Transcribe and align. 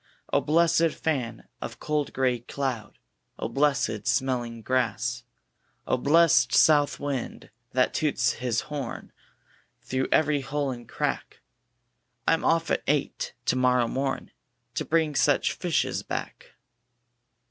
O 0.33 0.41
blessed 0.41 0.87
fan 0.89 1.47
of 1.61 1.79
cold 1.79 2.11
gray 2.11 2.39
cloud! 2.39 2.97
O 3.37 3.47
blessed 3.47 4.07
smelling 4.07 4.63
grass! 4.63 5.23
O 5.85 5.95
bless'd 5.95 6.53
South 6.53 6.99
wind 6.99 7.51
that 7.73 7.93
toots 7.93 8.31
his 8.31 8.61
horn 8.61 9.11
Through 9.83 10.07
every 10.11 10.41
hole 10.41 10.71
and 10.71 10.89
crack! 10.89 11.41
I'm 12.27 12.43
off 12.43 12.71
at 12.71 12.81
eight 12.87 13.35
to 13.45 13.55
morrow 13.55 13.87
morn, 13.87 14.31
To 14.73 14.85
bring 14.85 15.13
such 15.13 15.53
fishes 15.53 16.01
back! 16.01 16.55